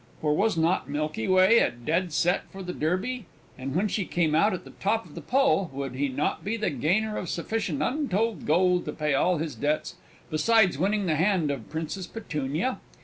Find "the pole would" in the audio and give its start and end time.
5.13-5.93